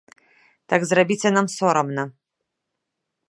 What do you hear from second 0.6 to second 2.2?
Так зрабіце нам сорамна!